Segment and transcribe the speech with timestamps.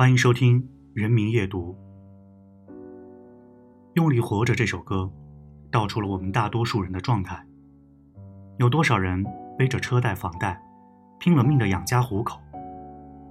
[0.00, 0.62] 欢迎收听
[0.94, 1.76] 《人民夜读》。
[3.92, 5.12] 用力活着这首歌，
[5.70, 7.46] 道出了我们大多数人的状态。
[8.56, 9.22] 有多少人
[9.58, 10.58] 背着车贷、房贷，
[11.18, 12.40] 拼了命的养家糊口？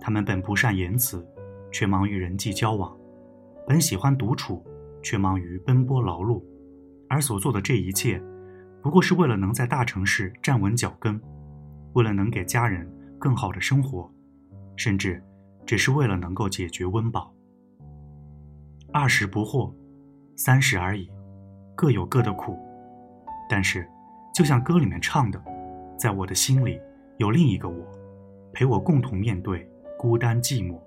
[0.00, 1.22] 他们本不善言辞，
[1.70, 2.96] 却忙于人际交往；
[3.66, 4.64] 本喜欢独处，
[5.02, 6.42] 却忙于奔波劳碌。
[7.10, 8.18] 而所做的这一切，
[8.80, 11.20] 不过是为了能在大城市站稳脚跟，
[11.92, 14.10] 为了能给家人更好的生活，
[14.76, 15.22] 甚至。
[15.66, 17.32] 只是为了能够解决温饱。
[18.92, 19.72] 二十不惑，
[20.36, 21.10] 三十而已，
[21.74, 22.58] 各有各的苦。
[23.48, 23.88] 但是，
[24.34, 25.42] 就像歌里面唱的，
[25.98, 26.80] 在我的心里
[27.18, 27.86] 有另一个我，
[28.52, 29.68] 陪我共同面对
[29.98, 30.80] 孤单寂寞。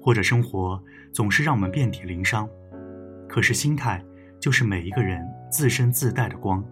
[0.00, 0.82] 或者生活
[1.12, 2.48] 总是让我们遍体鳞伤，
[3.28, 4.04] 可是心态
[4.38, 6.62] 就是每一个人自身自带的光。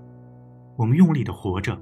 [0.76, 1.80] 我们用力的活着，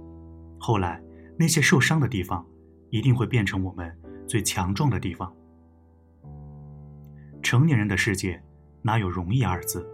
[0.58, 1.02] 后来
[1.38, 2.46] 那些受伤的地方，
[2.90, 3.90] 一定会变成我们。
[4.30, 5.28] 最强壮的地方。
[7.42, 8.40] 成年人的世界，
[8.80, 9.84] 哪有容易二字？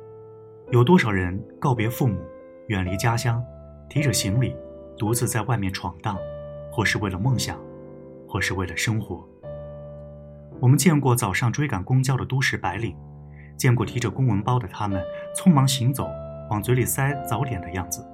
[0.72, 2.20] 有多少人告别父母，
[2.68, 3.42] 远离家乡，
[3.88, 4.54] 提着行李，
[4.98, 6.18] 独自在外面闯荡，
[6.70, 7.58] 或是为了梦想，
[8.28, 9.26] 或是为了生活。
[10.60, 12.94] 我们见过早上追赶公交的都市白领，
[13.56, 15.02] 见过提着公文包的他们
[15.34, 16.10] 匆忙行走，
[16.50, 18.06] 往嘴里塞早点的样子，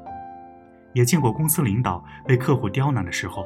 [0.92, 3.44] 也见过公司领导被客户刁难的时候。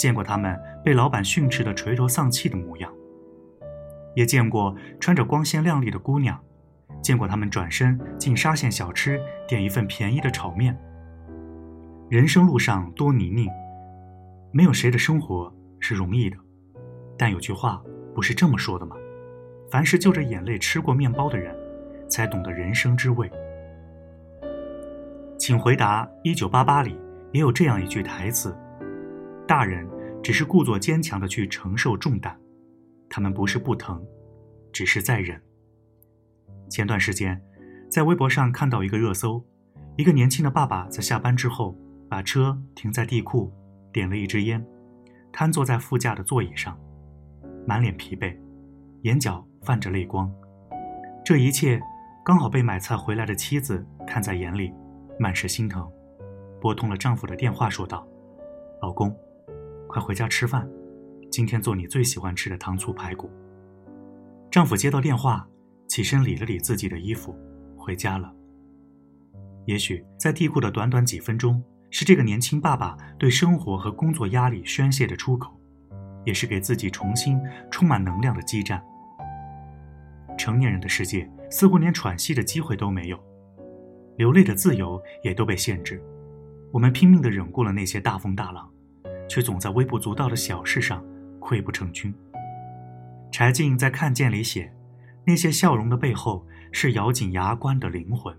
[0.00, 2.90] 见过他们被老板训斥的垂头丧气的模样，
[4.16, 6.42] 也见过穿着光鲜亮丽的姑娘，
[7.02, 10.74] 见过他们转身进沙县小吃点一份便宜的炒面。
[12.08, 13.52] 人生路上多泥泞，
[14.52, 16.36] 没有谁的生活是容易的。
[17.18, 17.82] 但有句话
[18.14, 18.96] 不是这么说的吗？
[19.70, 21.54] 凡是就着眼泪吃过面包的人，
[22.08, 23.30] 才懂得人生之味。
[25.38, 26.98] 请回答，《一九八八》里
[27.32, 28.56] 也有这样一句台词。
[29.50, 29.84] 大人
[30.22, 32.32] 只是故作坚强的去承受重担，
[33.08, 34.00] 他们不是不疼，
[34.72, 35.42] 只是在忍。
[36.68, 37.42] 前段时间，
[37.90, 39.44] 在微博上看到一个热搜，
[39.96, 41.76] 一个年轻的爸爸在下班之后
[42.08, 43.52] 把车停在地库，
[43.92, 44.64] 点了一支烟，
[45.32, 46.78] 瘫坐在副驾的座椅上，
[47.66, 48.38] 满脸疲惫，
[49.02, 50.32] 眼角泛着泪光。
[51.24, 51.82] 这一切
[52.24, 54.72] 刚好被买菜回来的妻子看在眼里，
[55.18, 55.90] 满是心疼，
[56.60, 58.06] 拨通了丈夫的电话，说道
[58.80, 59.12] ：“老公。”
[59.90, 60.70] 快回家吃饭，
[61.32, 63.28] 今天做你最喜欢吃的糖醋排骨。
[64.48, 65.44] 丈夫接到电话，
[65.88, 67.36] 起身理了理自己的衣服，
[67.76, 68.32] 回家了。
[69.66, 75.60] 也许在地库的短短几分钟，是这个年轻爸爸对生活和工作压力宣泄的出口，
[76.24, 78.80] 也是给自己重新充满能量的激战。
[80.38, 83.18] 成年人的世界似乎连喘息的机会都没有，
[84.16, 86.00] 流泪的自由也都被限制。
[86.70, 88.70] 我们拼命地忍过了那些大风大浪。
[89.30, 91.04] 却总在微不足道的小事上
[91.38, 92.12] 溃不成军。
[93.30, 94.74] 柴静在《看见》里写
[95.24, 98.36] ：“那些笑容的背后，是咬紧牙关的灵魂。”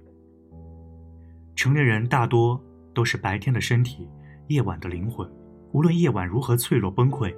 [1.55, 2.61] 成年人大多
[2.93, 4.09] 都是白天的身体，
[4.47, 5.25] 夜晚的灵魂。
[5.71, 7.33] 无论夜晚如何脆弱崩溃，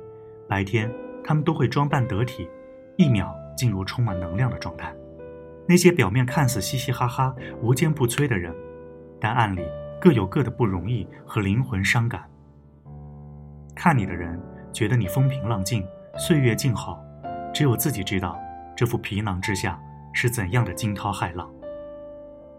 [0.49, 0.91] 白天
[1.23, 2.49] 他们都会装扮得体，
[2.97, 4.91] 一秒进入充满能量的状态。
[5.67, 8.51] 那些表面看似嘻嘻哈哈、无坚不摧的人，
[9.21, 9.61] 但暗里
[10.01, 12.27] 各有各的不容易和灵魂伤感。
[13.75, 14.39] 看你的人
[14.71, 15.85] 觉得你风平浪静，
[16.17, 17.03] 岁月静好，
[17.53, 18.39] 只有自己知道
[18.75, 19.79] 这副皮囊之下
[20.13, 21.51] 是怎样的惊涛骇浪。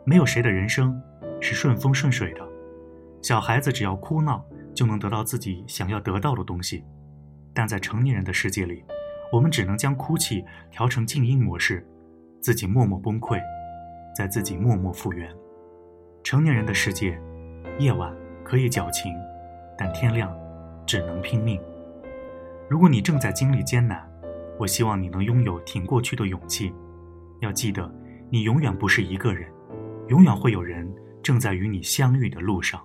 [0.05, 1.01] 没有谁的人生
[1.41, 2.41] 是顺风顺水的，
[3.23, 6.85] 小孩子只要哭闹就能得到自己想要得到的东西，
[7.55, 8.85] 但在成年人的世界里，
[9.33, 11.87] 我们只能将哭泣调成静音模式，
[12.43, 13.41] 自己默默崩溃，
[14.15, 15.31] 在自己默默复原。
[16.23, 17.19] 成年人的世界，
[17.79, 18.15] 夜晚
[18.45, 19.13] 可以矫情，
[19.79, 20.44] 但天亮。
[20.87, 21.61] 只能拼命。
[22.69, 24.03] 如果你正在经历艰难，
[24.59, 26.72] 我希望你能拥有挺过去的勇气。
[27.41, 27.93] 要记得，
[28.31, 29.50] 你永远不是一个人，
[30.09, 30.91] 永远会有人
[31.23, 32.81] 正在与你相遇的路上。